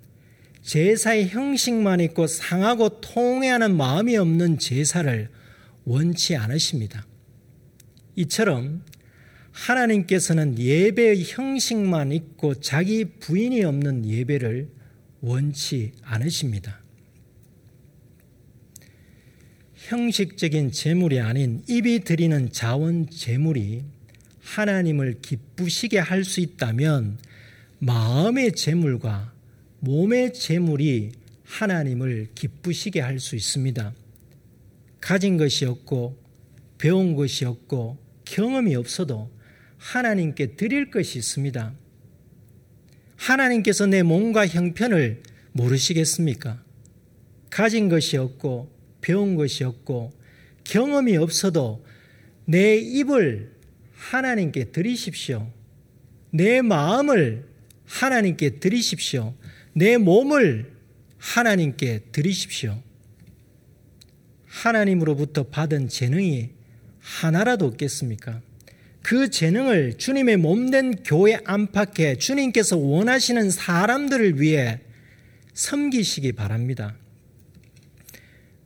제사의 0.62 1.30
형식만 1.30 2.00
있고 2.02 2.28
상하고 2.28 3.02
통회하는 3.02 3.76
마음이 3.76 4.16
없는 4.18 4.58
제사를 4.58 5.30
원치 5.86 6.36
않으십니다. 6.36 7.06
이처럼 8.16 8.84
하나님께서는 9.52 10.58
예배의 10.58 11.24
형식만 11.26 12.12
있고 12.14 12.56
자기 12.56 13.06
부인이 13.06 13.64
없는 13.64 14.06
예배를 14.06 14.70
원치 15.22 15.92
않으십니다. 16.04 16.81
형식적인 19.88 20.72
제물이 20.72 21.20
아닌 21.20 21.64
입이 21.68 22.02
드리는 22.02 22.52
자원 22.52 23.10
제물이 23.10 23.84
하나님을 24.42 25.22
기쁘시게 25.22 25.98
할 26.00 26.24
수 26.24 26.40
있다면 26.40 27.18
마음의 27.80 28.54
제물과 28.54 29.34
몸의 29.80 30.34
제물이 30.34 31.14
하나님을 31.44 32.30
기쁘시게 32.36 33.02
할 33.02 33.20
수 33.20 33.36
있습니다. 33.36 33.94
가진 35.00 35.38
것이 35.38 35.66
없고 35.66 36.16
배운 36.78 37.16
것이 37.16 37.46
없고 37.46 37.98
경험이 38.26 38.76
없어도 38.76 39.32
하나님께 39.78 40.56
드릴 40.56 40.92
것이 40.92 41.18
있습니다. 41.18 41.74
하나님께서 43.16 43.88
내 43.88 44.04
몸과 44.04 44.48
형편을 44.48 45.24
모르시겠습니까? 45.54 46.64
가진 47.50 47.90
것이 47.90 48.18
없고 48.18 48.81
배운 49.02 49.36
것이 49.36 49.64
없고 49.64 50.14
경험이 50.64 51.18
없어도 51.18 51.84
내 52.46 52.78
입을 52.78 53.52
하나님께 53.94 54.66
드리십시오. 54.72 55.52
내 56.32 56.62
마음을 56.62 57.46
하나님께 57.86 58.60
드리십시오. 58.60 59.34
내 59.74 59.98
몸을 59.98 60.72
하나님께 61.18 62.00
드리십시오. 62.12 62.82
하나님으로부터 64.46 65.44
받은 65.44 65.88
재능이 65.88 66.50
하나라도 67.00 67.66
없겠습니까? 67.66 68.42
그 69.02 69.30
재능을 69.30 69.98
주님의 69.98 70.38
몸된 70.38 71.04
교회 71.04 71.40
안팎에 71.44 72.18
주님께서 72.18 72.78
원하시는 72.78 73.50
사람들을 73.50 74.40
위해 74.40 74.80
섬기시기 75.54 76.34
바랍니다. 76.34 76.96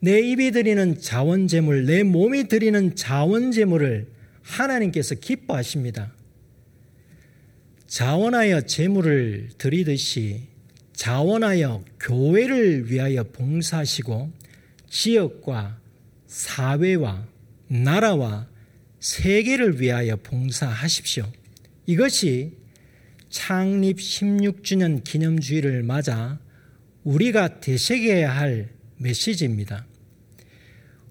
내 0.06 0.20
입이 0.20 0.52
드리는 0.52 1.02
자원제물, 1.02 1.88
내 1.88 2.04
몸이 2.04 2.48
드리는 2.48 2.96
자원제물을 2.96 4.08
하나님께서 4.44 5.16
기뻐하십니다. 5.16 6.14
자원하여 7.88 8.62
제물을 8.62 9.50
드리듯이 9.58 10.44
자원하여 10.94 11.84
교회를 12.00 12.92
위하여 12.92 13.24
봉사하시고 13.24 14.32
지역과 14.92 15.80
사회와 16.28 17.26
나라와 17.68 18.48
세계를 19.00 19.82
위하여 19.82 20.18
봉사하십시오. 20.18 21.26
이것이 21.88 22.52
창립 23.32 23.98
16주년 23.98 25.04
기념주의를 25.04 25.82
맞아 25.82 26.38
우리가 27.04 27.60
되새겨야 27.60 28.36
할 28.36 28.70
메시지입니다. 28.98 29.88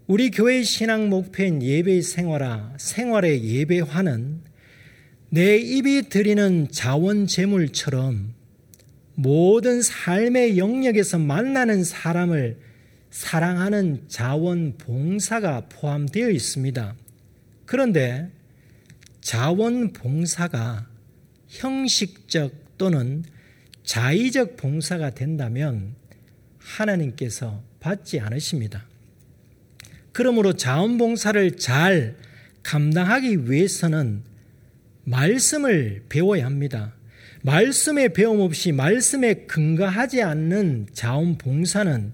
우리 0.07 0.31
교회 0.31 0.63
신앙 0.63 1.09
목표인 1.09 1.63
예배 1.63 2.03
생활화, 2.03 2.75
생활의 2.77 3.43
예배화는 3.43 4.43
내 5.31 5.57
입이 5.57 6.11
드리는 6.11 6.69
자원 6.71 7.27
제물처럼 7.27 8.35
모든 9.15 9.81
삶의 9.81 10.59
영역에서 10.59 11.19
만나는 11.19 11.85
사람을 11.85 12.59
사랑하는 13.09 14.05
자원 14.07 14.77
봉사가 14.77 15.69
포함되어 15.71 16.29
있습니다. 16.29 16.95
그런데 17.65 18.31
자원 19.23 19.95
봉사가 19.95 20.87
형식적 21.49 22.77
또는 22.77 23.25
자의적 23.85 24.59
봉사가 24.59 25.15
된다면 25.15 25.95
하나님께서 26.59 27.63
받지 27.81 28.21
않으십니다. 28.21 28.85
그러므로 30.15 30.53
자원봉사를 30.53 31.57
잘 31.57 32.17
감당하기 32.63 33.51
위해서는 33.51 34.23
말씀을 35.03 36.05
배워야 36.09 36.47
합니다. 36.47 36.95
말씀의 37.43 38.13
배움 38.13 38.41
없이 38.41 38.71
말씀에 38.71 39.47
근거하지 39.47 40.23
않는 40.23 40.87
자원봉사는 40.93 42.13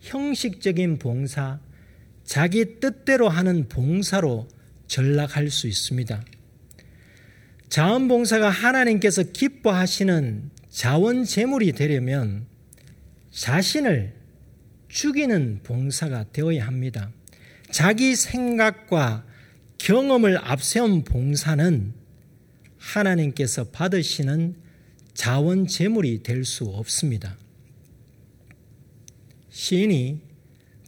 형식적인 0.00 0.98
봉사, 0.98 1.58
자기 2.24 2.78
뜻대로 2.78 3.30
하는 3.30 3.68
봉사로 3.68 4.46
전락할 4.86 5.48
수 5.48 5.66
있습니다. 5.66 6.22
자원봉사가 7.70 8.50
하나님께서 8.50 9.22
기뻐하시는 9.22 10.50
자원 10.68 11.24
제물이 11.24 11.72
되려면 11.72 12.44
자신을 13.30 14.12
죽이는 14.88 15.60
봉사가 15.62 16.26
되어야 16.32 16.66
합니다. 16.66 17.10
자기 17.70 18.16
생각과 18.16 19.24
경험을 19.78 20.38
앞세운 20.38 21.04
봉사는 21.04 21.94
하나님께서 22.78 23.64
받으시는 23.70 24.56
자원 25.14 25.66
제물이 25.66 26.22
될 26.22 26.44
수 26.44 26.64
없습니다. 26.64 27.36
시인이 29.50 30.20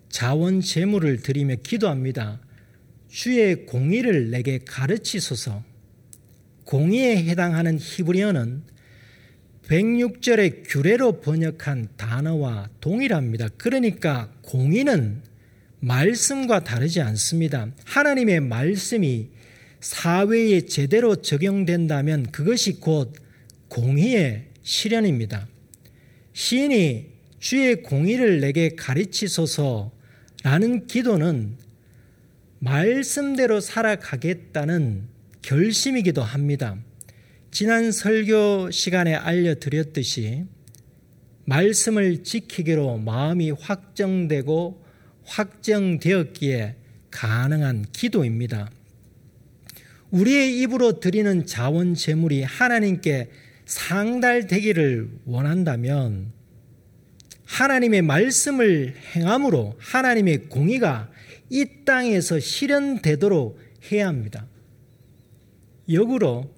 자원 0.08 0.60
제물을 0.60 1.22
드리며 1.22 1.56
기도합니다. 1.62 2.40
주의 3.08 3.66
공의를 3.66 4.30
내게 4.30 4.58
가르치소서. 4.58 5.62
공의에 6.64 7.16
해당하는 7.24 7.78
히브리어는 7.78 8.62
106절의 9.66 10.64
규례로 10.66 11.20
번역한 11.20 11.88
단어와 11.96 12.68
동일합니다. 12.80 13.48
그러니까 13.56 14.32
공의는 14.42 15.22
말씀과 15.82 16.62
다르지 16.62 17.00
않습니다. 17.00 17.66
하나님의 17.84 18.38
말씀이 18.40 19.28
사회에 19.80 20.60
제대로 20.66 21.16
적용된다면 21.16 22.30
그것이 22.30 22.74
곧 22.78 23.12
공의의 23.66 24.44
실현입니다. 24.62 25.48
시인이 26.34 27.10
주의 27.40 27.82
공의를 27.82 28.38
내게 28.40 28.76
가르치소서라는 28.76 29.90
기도는 30.86 31.56
말씀대로 32.60 33.58
살아가겠다는 33.60 35.08
결심이기도 35.42 36.22
합니다. 36.22 36.76
지난 37.50 37.90
설교 37.90 38.70
시간에 38.70 39.14
알려드렸듯이 39.14 40.44
말씀을 41.44 42.22
지키기로 42.22 42.98
마음이 42.98 43.50
확정되고 43.50 44.81
확정되었기에 45.24 46.76
가능한 47.10 47.86
기도입니다. 47.92 48.70
우리의 50.10 50.60
입으로 50.60 51.00
드리는 51.00 51.46
자원 51.46 51.94
제물이 51.94 52.42
하나님께 52.42 53.30
상달되기를 53.64 55.08
원한다면 55.24 56.32
하나님의 57.44 58.02
말씀을 58.02 58.94
행함으로 59.14 59.76
하나님의 59.78 60.44
공의가 60.48 61.10
이 61.50 61.66
땅에서 61.84 62.40
실현되도록 62.40 63.58
해야 63.90 64.08
합니다. 64.08 64.46
역으로 65.90 66.50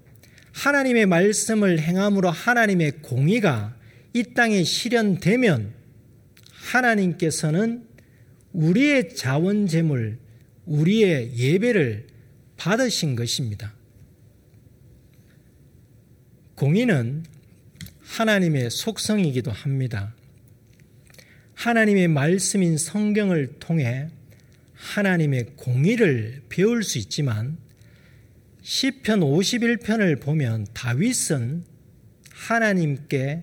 하나님의 0.53 1.07
말씀을 1.07 1.81
행함으로 1.81 2.31
하나님의 2.31 3.03
공의가 3.03 3.75
이 4.13 4.23
땅에 4.35 4.63
실현되면 4.63 5.73
하나님께서는 6.53 7.85
우리의 8.55 9.15
자원 9.15 9.67
재물, 9.67 10.19
우리의 10.65 11.37
예배를 11.37 12.07
받으신 12.57 13.17
것입니다. 13.17 13.75
공의는 16.55 17.25
하나님의 18.01 18.71
속성이기도 18.71 19.51
합니다. 19.51 20.15
하나님의 21.55 22.09
말씀인 22.09 22.79
성경을 22.79 23.59
통해 23.59 24.09
하나님의 24.75 25.57
공의를 25.57 26.43
배울 26.49 26.85
수 26.85 26.99
있지만 26.99 27.57
시편 28.63 29.21
51편을 29.21 30.21
보면 30.21 30.67
다윗은 30.73 31.65
하나님께 32.31 33.43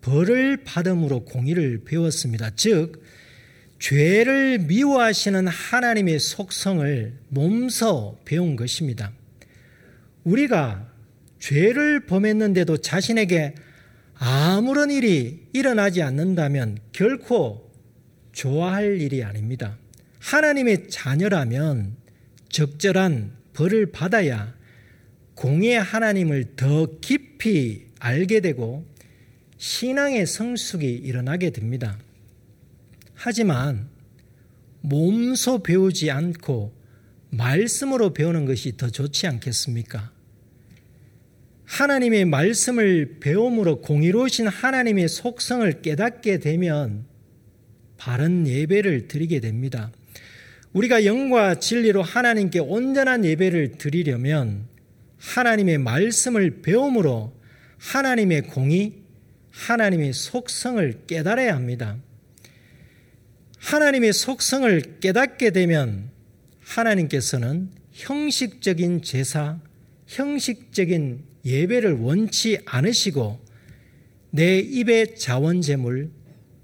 벌을 0.00 0.64
받음으로 0.64 1.24
공의를 1.24 1.84
배웠습니다. 1.84 2.50
즉 2.56 3.02
죄를 3.80 4.58
미워하시는 4.58 5.48
하나님의 5.48 6.20
속성을 6.20 7.14
몸소 7.28 8.20
배운 8.26 8.54
것입니다. 8.54 9.10
우리가 10.22 10.86
죄를 11.38 12.04
범했는데도 12.06 12.76
자신에게 12.76 13.54
아무런 14.14 14.90
일이 14.90 15.46
일어나지 15.54 16.02
않는다면 16.02 16.78
결코 16.92 17.72
좋아할 18.32 19.00
일이 19.00 19.24
아닙니다. 19.24 19.78
하나님의 20.18 20.90
자녀라면 20.90 21.96
적절한 22.50 23.32
벌을 23.54 23.92
받아야 23.92 24.54
공의 25.34 25.80
하나님을 25.80 26.54
더 26.54 26.86
깊이 27.00 27.86
알게 27.98 28.40
되고 28.40 28.84
신앙의 29.56 30.26
성숙이 30.26 30.86
일어나게 30.86 31.48
됩니다. 31.48 31.98
하지만 33.22 33.86
몸소 34.80 35.62
배우지 35.62 36.10
않고 36.10 36.72
말씀으로 37.28 38.14
배우는 38.14 38.46
것이 38.46 38.78
더 38.78 38.88
좋지 38.88 39.26
않겠습니까? 39.26 40.10
하나님의 41.66 42.24
말씀을 42.24 43.18
배움으로 43.20 43.82
공의로우신 43.82 44.48
하나님의 44.48 45.10
속성을 45.10 45.82
깨닫게 45.82 46.38
되면 46.38 47.04
바른 47.98 48.46
예배를 48.46 49.06
드리게 49.06 49.40
됩니다. 49.40 49.92
우리가 50.72 51.04
영과 51.04 51.56
진리로 51.56 52.02
하나님께 52.02 52.60
온전한 52.60 53.26
예배를 53.26 53.72
드리려면 53.72 54.64
하나님의 55.18 55.76
말씀을 55.76 56.62
배움으로 56.62 57.38
하나님의 57.76 58.42
공의, 58.44 58.94
하나님의 59.50 60.14
속성을 60.14 61.02
깨달아야 61.06 61.54
합니다. 61.54 61.98
하나님의 63.60 64.14
속성을 64.14 65.00
깨닫게 65.00 65.50
되면 65.50 66.10
하나님께서는 66.60 67.70
형식적인 67.92 69.02
제사, 69.02 69.60
형식적인 70.06 71.22
예배를 71.44 71.92
원치 72.00 72.58
않으시고 72.64 73.38
내 74.30 74.58
입의 74.58 75.16
자원 75.16 75.60
제물, 75.60 76.10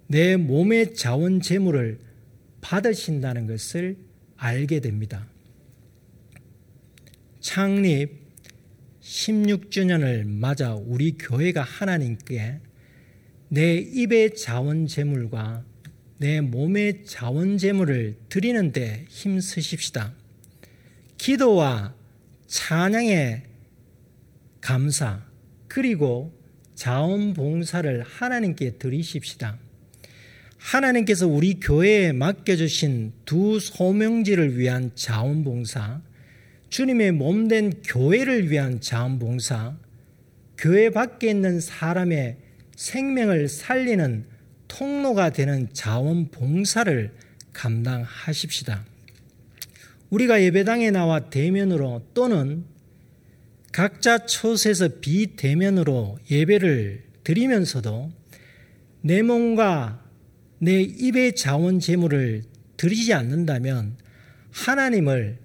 내 0.06 0.36
몸의 0.36 0.94
자원 0.94 1.40
제물을 1.40 2.00
받으신다는 2.62 3.46
것을 3.46 3.96
알게 4.36 4.80
됩니다. 4.80 5.28
창립 7.40 8.26
16주년을 9.02 10.26
맞아 10.26 10.74
우리 10.74 11.12
교회가 11.12 11.62
하나님께 11.62 12.60
내 13.48 13.76
입의 13.76 14.34
자원 14.34 14.86
제물과 14.86 15.64
내 16.18 16.40
몸의 16.40 17.04
자원 17.04 17.58
제물을 17.58 18.16
드리는데 18.28 19.04
힘쓰십시다. 19.08 20.14
기도와 21.18 21.94
찬양의 22.46 23.42
감사 24.60 25.24
그리고 25.68 26.32
자원봉사를 26.74 28.02
하나님께 28.02 28.78
드리십시다. 28.78 29.58
하나님께서 30.58 31.28
우리 31.28 31.60
교회에 31.60 32.12
맡겨주신 32.12 33.12
두 33.24 33.60
소명지를 33.60 34.58
위한 34.58 34.90
자원봉사, 34.94 36.00
주님의 36.70 37.12
몸된 37.12 37.82
교회를 37.84 38.50
위한 38.50 38.80
자원봉사, 38.80 39.76
교회 40.58 40.90
밖에 40.90 41.30
있는 41.30 41.60
사람의 41.60 42.38
생명을 42.74 43.48
살리는 43.48 44.24
통로가 44.68 45.30
되는 45.30 45.68
자원 45.72 46.30
봉사를 46.30 47.12
감당하십시다. 47.52 48.84
우리가 50.10 50.42
예배당에 50.42 50.90
나와 50.90 51.30
대면으로 51.30 52.06
또는 52.14 52.64
각자 53.72 54.24
처소에서 54.24 55.00
비대면으로 55.00 56.18
예배를 56.30 57.04
드리면서도 57.24 58.12
내 59.02 59.22
몸과 59.22 60.02
내 60.58 60.80
입의 60.80 61.34
자원 61.34 61.80
재물을 61.80 62.42
드리지 62.76 63.12
않는다면 63.12 63.96
하나님을 64.52 65.38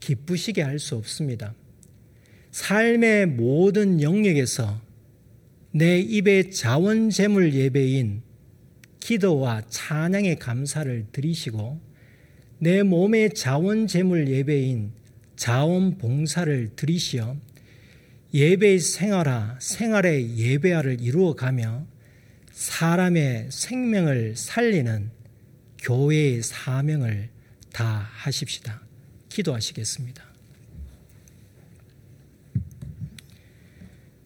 기쁘시게 0.00 0.62
할 0.62 0.78
수 0.78 0.96
없습니다. 0.96 1.54
삶의 2.50 3.26
모든 3.26 4.02
영역에서 4.02 4.80
내 5.70 6.00
입의 6.00 6.50
자원 6.50 7.10
재물 7.10 7.54
예배인 7.54 8.22
기도와 9.08 9.62
찬양의 9.70 10.38
감사를 10.38 11.06
드리시고 11.12 11.80
내 12.58 12.82
몸의 12.82 13.32
자원 13.32 13.86
재물 13.86 14.28
예배인 14.28 14.92
자원 15.34 15.96
봉사를 15.96 16.76
드리시어 16.76 17.34
예배의 18.34 18.80
생활화, 18.80 19.56
생활의 19.62 20.36
예배화를 20.36 21.00
이루어가며 21.00 21.86
사람의 22.52 23.48
생명을 23.50 24.36
살리는 24.36 25.10
교회의 25.78 26.42
사명을 26.42 27.30
다 27.72 28.10
하십시다. 28.12 28.82
기도하시겠습니다. 29.30 30.22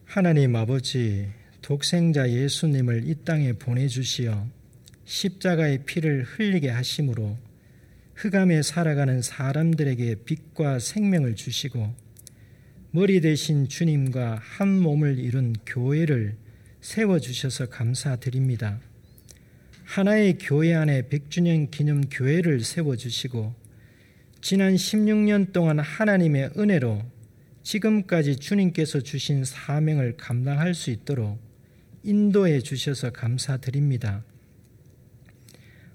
하나님 0.03 0.53
아버지, 0.57 1.29
독생자 1.61 2.29
예수님을 2.29 3.07
이 3.07 3.15
땅에 3.23 3.53
보내주시어 3.53 4.62
십자가의 5.05 5.85
피를 5.85 6.23
흘리게 6.23 6.69
하심으로 6.69 7.37
흑암에 8.15 8.61
살아가는 8.61 9.21
사람들에게 9.21 10.15
빛과 10.25 10.79
생명을 10.79 11.35
주시고 11.35 11.93
머리 12.91 13.21
대신 13.21 13.67
주님과 13.67 14.39
한 14.41 14.79
몸을 14.79 15.17
이룬 15.17 15.55
교회를 15.65 16.35
세워 16.79 17.19
주셔서 17.19 17.67
감사드립니다. 17.67 18.79
하나의 19.83 20.37
교회 20.39 20.73
안에 20.73 21.03
100주년 21.03 21.71
기념 21.71 22.01
교회를 22.09 22.61
세워 22.61 22.95
주시고 22.95 23.53
지난 24.41 24.75
16년 24.75 25.53
동안 25.53 25.79
하나님의 25.79 26.51
은혜로 26.57 27.03
지금까지 27.63 28.35
주님께서 28.35 29.01
주신 29.01 29.45
사명을 29.45 30.17
감당할 30.17 30.73
수 30.73 30.91
있도록 30.91 31.39
인도해 32.03 32.59
주셔서 32.59 33.11
감사드립니다. 33.11 34.23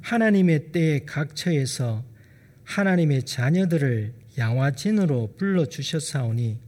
하나님의 0.02 0.72
때에 0.72 1.00
각처에서 1.00 2.04
하나님의 2.64 3.24
자녀들을 3.24 4.12
양화진으로 4.38 5.34
불러 5.36 5.66
주셨사오니 5.66 6.58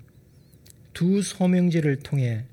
두 0.92 1.22
소명지를 1.22 2.00
통해 2.00 2.44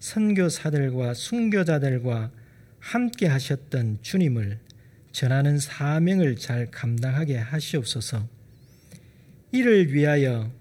선교사들과 0.00 1.14
순교자들과 1.14 2.30
함께 2.78 3.26
하셨던 3.26 3.98
주님을 4.02 4.58
전하는 5.12 5.58
사명을 5.58 6.36
잘 6.36 6.70
감당하게 6.70 7.36
하시옵소서. 7.38 8.28
이를 9.52 9.92
위하여 9.92 10.52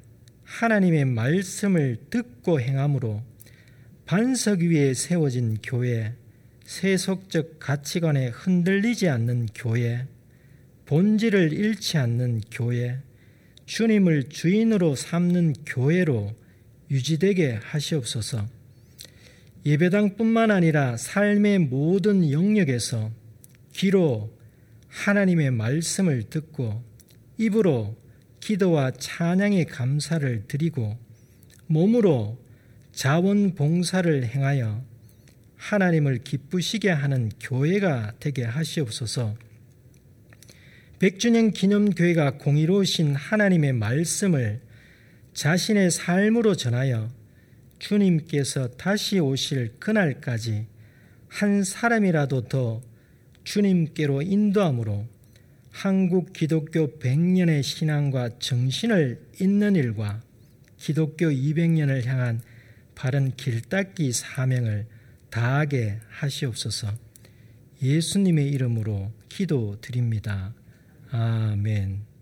하나님의 0.44 1.06
말씀을 1.06 1.98
듣고 2.10 2.62
행함으로 2.62 3.22
반석 4.06 4.60
위에 4.60 4.94
세워진 4.94 5.58
교회, 5.62 6.14
세속적 6.66 7.60
가치관에 7.60 8.28
흔들리지 8.30 9.08
않는 9.08 9.48
교회, 9.54 10.08
본질을 10.86 11.54
잃지 11.54 11.98
않는 11.98 12.42
교회, 12.52 13.00
주님을 13.66 14.30
주인으로 14.30 14.96
삼는 14.96 15.54
교회로 15.66 16.34
유지되게 16.92 17.60
하시옵소서. 17.64 18.48
예배당뿐만 19.66 20.52
아니라 20.52 20.98
삶의 20.98 21.60
모든 21.60 22.32
영역에서 22.32 23.12
귀로 23.74 24.32
하나님의 24.88 25.52
말씀을 25.52 26.24
듣고 26.30 26.84
입으로 27.38 27.96
기도와 28.40 28.92
찬양의 28.92 29.66
감사를 29.66 30.44
드리고 30.48 30.98
몸으로 31.68 32.38
자원 32.92 33.56
봉사를 33.56 34.24
행하여 34.24 34.84
하나님을 35.66 36.20
기쁘시게 36.20 36.92
하는 36.92 37.32
교회가 37.40 38.14
되게 38.20 38.44
하시옵소서. 38.44 39.36
백주년 41.00 41.52
기념교회가 41.52 42.38
공의로우신 42.38 43.16
하나님의 43.16 43.74
말씀을 43.74 44.62
자신의 45.34 45.90
삶으로 45.90 46.56
전하여 46.56 47.10
주님께서 47.80 48.70
다시 48.78 49.20
오실 49.20 49.74
그날까지 49.80 50.68
한 51.28 51.64
사람이라도 51.64 52.48
더 52.48 52.82
주님께로 53.44 54.22
인도함으로 54.22 55.08
한국 55.72 56.32
기독교 56.32 57.00
100년의 57.00 57.64
신앙과 57.64 58.38
정신을 58.38 59.20
잇는 59.42 59.76
일과 59.76 60.22
기독교 60.78 61.26
200년을 61.26 62.06
향한 62.06 62.42
바른 62.94 63.36
길닦기 63.36 64.14
사명을 64.14 64.95
다하게 65.36 66.00
하시옵소서 66.12 66.88
예수님의 67.82 68.48
이름으로 68.52 69.12
기도드립니다. 69.28 70.54
아멘. 71.12 72.15